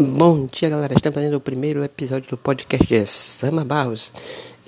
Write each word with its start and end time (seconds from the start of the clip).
Bom 0.00 0.46
dia, 0.46 0.68
galera. 0.68 0.94
Estamos 0.94 1.16
fazendo 1.16 1.34
o 1.34 1.40
primeiro 1.40 1.82
episódio 1.82 2.30
do 2.30 2.36
podcast 2.36 2.86
de 2.86 3.04
Sama 3.04 3.64
Barros. 3.64 4.12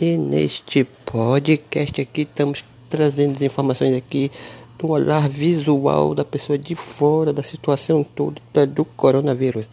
E 0.00 0.16
neste 0.16 0.82
podcast 0.82 2.00
aqui 2.00 2.22
estamos 2.22 2.64
trazendo 2.88 3.40
informações 3.44 3.96
aqui 3.96 4.28
do 4.76 4.88
olhar 4.88 5.28
visual 5.28 6.16
da 6.16 6.24
pessoa 6.24 6.58
de 6.58 6.74
fora 6.74 7.32
da 7.32 7.44
situação 7.44 8.02
toda 8.02 8.40
do 8.66 8.84
coronavírus. 8.84 9.70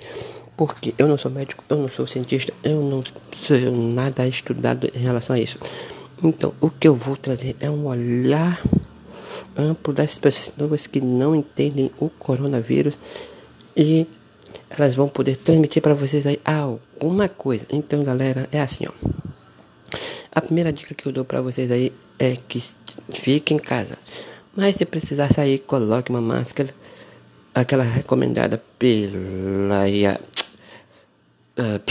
Porque 0.55 0.93
eu 0.96 1.07
não 1.07 1.18
sou 1.18 1.32
médico, 1.32 1.64
eu 1.68 1.78
não 1.78 1.89
sou 1.89 2.05
cientista, 2.05 2.54
eu 2.64 2.80
não 2.80 3.02
sou 3.32 3.58
nada 3.71 4.28
estudado 4.28 4.88
em 4.94 5.00
relação 5.00 5.36
a 5.36 5.39
isso. 5.39 5.58
Então, 6.24 6.54
o 6.62 6.70
que 6.70 6.88
eu 6.88 6.96
vou 6.96 7.18
trazer 7.18 7.55
é 7.60 7.68
um 7.68 7.88
olhar 7.88 8.62
amplo 9.58 9.92
das 9.92 10.20
pessoas 10.20 10.86
que 10.86 11.02
não 11.02 11.36
entendem 11.36 11.89
o 11.98 12.10
coronavírus 12.10 13.00
e 13.76 14.05
elas 14.70 14.96
vão 14.96 15.08
poder 15.08 15.36
transmitir 15.36 15.81
para 15.81 15.94
vocês 15.94 16.26
aí 16.26 16.40
alguma 16.44 17.27
coisa. 17.27 17.66
Então, 17.72 18.04
galera, 18.04 18.48
é 18.52 18.62
assim, 18.62 18.86
ó. 18.88 18.91
A 20.31 20.41
primeira 20.41 20.72
dica 20.72 20.94
que 20.94 21.05
eu 21.08 21.12
dou 21.12 21.26
para 21.26 21.41
vocês 21.41 21.72
aí 21.72 21.91
é 22.20 22.38
que 22.48 22.62
fique 23.09 23.54
em 23.54 23.59
casa. 23.59 23.98
Mas 24.55 24.76
se 24.76 24.86
precisar 24.86 25.31
sair, 25.34 25.59
coloque 25.59 26.09
uma 26.09 26.22
máscara, 26.22 26.70
aquela 27.54 27.84
recomendada 27.84 28.62
pela 28.78 29.86
uh, 31.58 31.81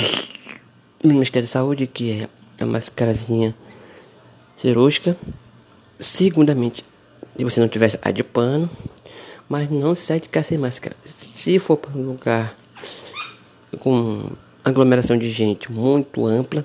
Ministério 1.03 1.47
da 1.47 1.53
Saúde, 1.53 1.87
que 1.87 2.23
é 2.23 2.29
a 2.63 2.67
máscarazinha 2.67 3.55
cirúrgica. 4.57 5.17
Segundamente, 5.99 6.85
se 7.37 7.45
você 7.45 7.61
não 7.61 7.69
tiver 7.69 7.99
a 8.03 8.11
de 8.11 8.23
pano, 8.23 8.71
mas 9.49 9.71
não 9.71 9.95
sai 9.95 10.21
de 10.21 10.29
casa 10.29 10.49
sem 10.49 10.59
máscara. 10.59 10.97
Se 11.05 11.59
for 11.59 11.77
para 11.77 11.99
um 11.99 12.03
lugar 12.03 12.57
com 13.81 14.31
aglomeração 14.65 15.17
de 15.17 15.31
gente 15.31 15.71
muito 15.71 16.27
ampla, 16.27 16.65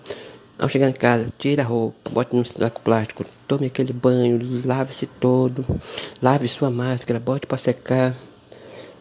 ao 0.58 0.70
chegar 0.70 0.90
em 0.90 0.94
casa, 0.94 1.28
tire 1.40 1.62
a 1.62 1.64
roupa, 1.64 2.12
bote 2.12 2.36
no 2.36 2.46
saco 2.46 2.82
plástico, 2.82 3.26
tome 3.48 3.68
aquele 3.68 3.94
banho, 3.94 4.40
lave-se 4.66 5.06
todo, 5.06 5.66
lave 6.22 6.48
sua 6.48 6.70
máscara, 6.70 7.20
bote 7.20 7.48
para 7.48 7.58
secar. 7.58 8.16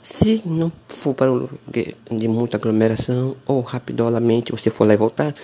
Se 0.00 0.42
não 0.46 0.72
for 0.88 1.12
para 1.12 1.30
um 1.30 1.34
lugar 1.34 1.94
de 2.10 2.28
muita 2.28 2.56
aglomeração 2.56 3.36
ou 3.46 3.60
rapidamente 3.60 4.52
você 4.52 4.70
for 4.70 4.86
lá 4.86 4.94
e 4.94 4.96
voltar, 4.96 5.34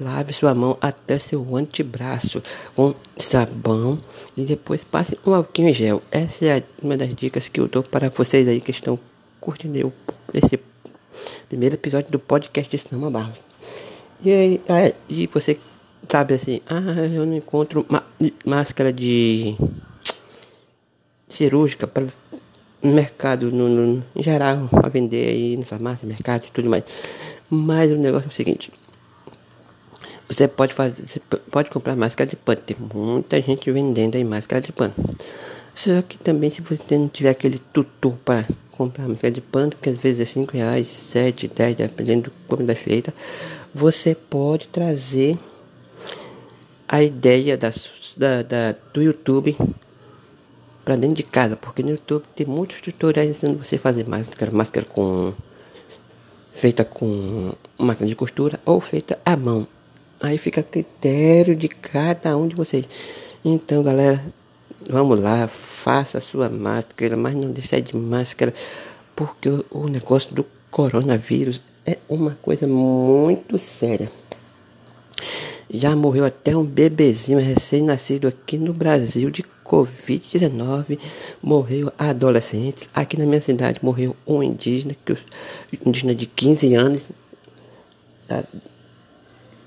Lave 0.00 0.32
sua 0.32 0.54
mão 0.54 0.78
até 0.80 1.18
seu 1.18 1.46
antebraço 1.54 2.42
com 2.74 2.94
sabão 3.18 4.00
e 4.34 4.46
depois 4.46 4.82
passe 4.82 5.18
um 5.26 5.34
alquinho 5.34 5.68
em 5.68 5.74
gel. 5.74 6.02
Essa 6.10 6.46
é 6.46 6.62
uma 6.82 6.96
das 6.96 7.14
dicas 7.14 7.50
que 7.50 7.60
eu 7.60 7.68
dou 7.68 7.82
para 7.82 8.08
vocês 8.08 8.48
aí 8.48 8.62
que 8.62 8.70
estão 8.70 8.98
curtindo 9.38 9.92
esse 10.32 10.58
primeiro 11.48 11.74
episódio 11.74 12.10
do 12.10 12.18
podcast 12.18 12.70
de 12.70 12.78
Cinema 12.78 13.10
Barros. 13.10 13.38
E 14.22 14.30
aí, 14.30 14.60
e 15.08 15.26
você 15.26 15.58
sabe 16.08 16.34
assim, 16.34 16.60
ah, 16.68 17.06
eu 17.12 17.24
não 17.24 17.36
encontro 17.36 17.86
máscara 18.44 18.92
de 18.92 19.56
cirúrgica 21.28 21.86
para 21.86 22.04
mercado 22.82 23.50
no, 23.50 23.68
no, 23.68 24.04
em 24.14 24.22
geral 24.22 24.68
para 24.68 24.88
vender 24.88 25.28
aí 25.28 25.56
na 25.56 25.64
farmácia, 25.64 26.06
mercado 26.06 26.46
e 26.46 26.50
tudo 26.50 26.68
mais. 26.68 26.84
Mas 27.48 27.92
o 27.92 27.96
negócio 27.96 28.26
é 28.26 28.28
o 28.28 28.32
seguinte, 28.32 28.72
você 30.28 30.46
pode 30.46 30.72
fazer, 30.72 31.06
você 31.06 31.20
pode 31.50 31.70
comprar 31.70 31.96
máscara 31.96 32.30
de 32.30 32.36
pano. 32.36 32.60
Tem 32.64 32.76
muita 32.78 33.42
gente 33.42 33.70
vendendo 33.70 34.14
aí 34.14 34.22
máscara 34.22 34.62
de 34.62 34.72
pano. 34.72 34.94
Só 35.74 36.02
que 36.02 36.18
também 36.18 36.50
se 36.50 36.60
você 36.60 36.96
não 36.96 37.08
tiver 37.08 37.30
aquele 37.30 37.58
tutor 37.58 38.16
para 38.24 38.46
comprar 38.80 39.06
máscara 39.06 39.30
de 39.30 39.42
pano, 39.42 39.72
que 39.78 39.90
às 39.90 39.98
vezes 39.98 40.22
é 40.22 40.24
5 40.24 40.56
reais, 40.56 40.88
7, 40.88 41.48
10, 41.48 41.74
dependendo 41.74 42.30
do 42.30 42.32
como 42.48 42.70
é 42.70 42.74
feita, 42.74 43.12
você 43.74 44.14
pode 44.14 44.68
trazer 44.68 45.38
a 46.88 47.02
ideia 47.02 47.58
da, 47.58 47.70
da, 48.16 48.42
da 48.42 48.74
do 48.90 49.02
YouTube 49.02 49.54
para 50.82 50.96
dentro 50.96 51.16
de 51.16 51.22
casa, 51.24 51.56
porque 51.56 51.82
no 51.82 51.90
YouTube 51.90 52.24
tem 52.34 52.46
muitos 52.46 52.80
tutoriais 52.80 53.28
ensinando 53.28 53.62
você 53.62 53.76
a 53.76 53.78
fazer 53.78 54.08
máscara, 54.08 54.50
máscara 54.50 54.86
com 54.86 55.34
feita 56.54 56.82
com 56.82 57.52
máquina 57.76 58.08
de 58.08 58.16
costura 58.16 58.58
ou 58.64 58.80
feita 58.80 59.18
à 59.26 59.36
mão. 59.36 59.68
Aí 60.22 60.38
fica 60.38 60.62
a 60.62 60.64
critério 60.64 61.54
de 61.54 61.68
cada 61.68 62.34
um 62.34 62.48
de 62.48 62.54
vocês. 62.54 62.86
Então, 63.44 63.82
galera, 63.82 64.24
vamos 64.88 65.20
lá, 65.20 65.48
faça 65.48 66.18
a 66.18 66.20
sua 66.20 66.48
máscara, 66.48 67.16
mas 67.16 67.34
não 67.34 67.50
deixe 67.50 67.80
de 67.80 67.96
máscara, 67.96 68.52
porque 69.14 69.48
o, 69.48 69.64
o 69.70 69.88
negócio 69.88 70.34
do 70.34 70.46
coronavírus 70.70 71.62
é 71.86 71.98
uma 72.08 72.36
coisa 72.42 72.66
muito 72.66 73.58
séria. 73.58 74.10
Já 75.72 75.94
morreu 75.94 76.24
até 76.24 76.56
um 76.56 76.64
bebezinho 76.64 77.38
recém-nascido 77.38 78.26
aqui 78.26 78.58
no 78.58 78.72
Brasil 78.72 79.30
de 79.30 79.44
Covid-19. 79.64 80.98
Morreu 81.40 81.92
adolescentes. 81.96 82.88
Aqui 82.92 83.16
na 83.16 83.24
minha 83.24 83.40
cidade 83.40 83.78
morreu 83.80 84.16
um 84.26 84.42
indígena, 84.42 84.96
que, 85.04 85.16
indígena 85.86 86.12
de 86.12 86.26
15 86.26 86.74
anos 86.74 87.02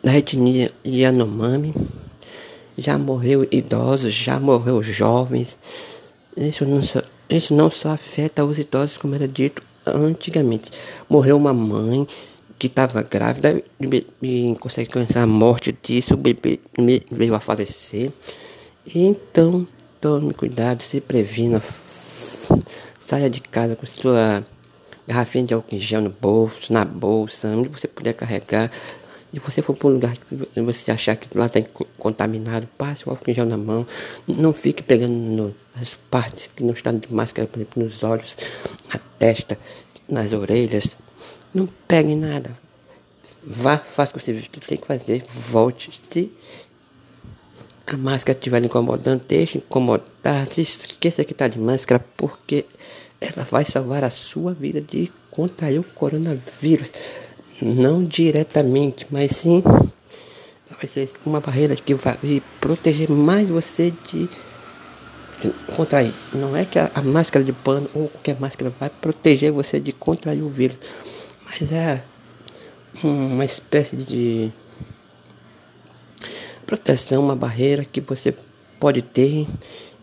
da 0.03 0.18
etnia 0.18 0.72
Yanomami. 0.85 1.74
Já 2.78 2.97
morreu 2.97 3.47
idosos, 3.51 4.13
já 4.13 4.39
morreu 4.39 4.81
jovens. 4.81 5.57
Isso 6.35 6.66
não, 6.66 6.81
só, 6.81 7.01
isso 7.29 7.53
não 7.53 7.69
só 7.69 7.89
afeta 7.89 8.44
os 8.44 8.57
idosos, 8.57 8.97
como 8.97 9.16
era 9.16 9.28
dito 9.28 9.61
antigamente. 9.85 10.72
Morreu 11.09 11.38
uma 11.38 11.53
mãe 11.53 12.07
que 12.57 12.67
estava 12.67 13.01
grávida 13.01 13.62
e, 14.22 14.47
em 14.47 14.56
consequência 14.56 15.22
a 15.22 15.28
morte 15.28 15.78
disso, 15.83 16.13
o 16.13 16.17
bebê 16.17 16.59
veio 17.12 17.35
a 17.35 17.39
falecer. 17.39 18.12
Então, 18.95 19.67
tome 20.00 20.33
cuidado, 20.33 20.81
se 20.81 21.01
previna. 21.01 21.62
Saia 23.00 23.29
de 23.29 23.41
casa 23.41 23.75
com 23.75 23.85
sua 23.85 24.45
garrafinha 25.07 25.45
de 25.45 25.53
álcool 25.53 25.75
em 25.75 25.79
gel 25.79 26.01
no 26.01 26.09
bolso, 26.09 26.72
na 26.72 26.85
bolsa, 26.85 27.50
onde 27.50 27.69
você 27.69 27.88
puder 27.88 28.13
carregar. 28.13 28.72
Se 29.33 29.39
você 29.39 29.63
for 29.63 29.75
para 29.75 29.88
um 29.88 29.94
lugar 29.94 30.16
que 30.16 30.61
você 30.61 30.91
achar 30.91 31.16
que 31.16 31.35
lá 31.35 31.47
está 31.47 31.59
contaminado, 31.97 32.67
passe 32.77 33.07
o 33.07 33.09
álcool 33.09 33.31
em 33.31 33.33
gel 33.33 33.47
na 33.47 33.57
mão. 33.57 33.85
Não 34.27 34.53
fique 34.53 34.83
pegando 34.83 35.11
no, 35.11 35.55
nas 35.75 35.95
partes 35.95 36.47
que 36.47 36.63
não 36.63 36.73
estão 36.73 36.95
de 36.95 37.11
máscara, 37.11 37.47
por 37.47 37.57
exemplo, 37.57 37.83
nos 37.83 38.03
olhos, 38.03 38.38
na 38.94 38.99
testa, 39.17 39.57
nas 40.07 40.33
orelhas. 40.33 40.95
Não 41.51 41.67
pegue 41.88 42.13
nada. 42.16 42.55
Vá, 43.44 43.79
faça 43.79 44.16
o 44.16 44.19
que 44.19 44.23
você 44.23 44.59
tem 44.67 44.77
que 44.77 44.85
fazer. 44.85 45.23
Volte. 45.27 45.89
Se 46.07 46.31
a 47.88 47.97
máscara 47.97 48.38
estiver 48.38 48.63
incomodando, 48.63 49.23
deixe 49.27 49.57
incomodar. 49.57 50.45
Se 50.51 50.61
esqueça 50.61 51.25
que 51.25 51.31
está 51.31 51.47
de 51.47 51.57
máscara, 51.57 52.05
porque 52.15 52.67
ela 53.19 53.44
vai 53.50 53.65
salvar 53.65 54.03
a 54.03 54.11
sua 54.11 54.53
vida 54.53 54.79
de 54.79 55.11
contrair 55.31 55.79
o 55.79 55.83
coronavírus 55.83 56.91
não 57.62 58.03
diretamente, 58.03 59.08
mas 59.09 59.31
sim 59.31 59.64
vai 60.84 60.88
ser 60.88 61.09
uma 61.25 61.40
barreira 61.40 61.75
que 61.75 61.94
vai 61.94 62.18
proteger 62.59 63.09
mais 63.09 63.47
você 63.47 63.94
de 64.12 64.30
contrair. 65.75 66.13
Não 66.34 66.56
é 66.56 66.66
que 66.66 66.78
a, 66.78 66.92
a, 66.94 67.02
máscara 67.02 67.44
de 67.44 67.53
pano 67.53 67.90
ou 67.94 68.09
qualquer 68.09 68.40
máscara 68.40 68.72
vai 68.80 68.90
proteger 68.90 69.52
você 69.52 69.80
de 69.80 69.94
contrair 69.94 70.42
o 70.42 70.50
vírus, 70.50 70.78
mas 71.46 71.72
é 71.72 72.03
uma 73.02 73.46
espécie 73.46 73.96
de 73.96 74.52
proteção, 76.66 77.24
uma 77.24 77.36
barreira 77.36 77.86
que 77.86 78.02
você 78.02 78.36
pode 78.80 79.02
ter 79.02 79.47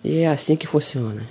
e 0.03 0.21
é 0.21 0.29
assim 0.29 0.57
que 0.57 0.67
funciona. 0.67 1.27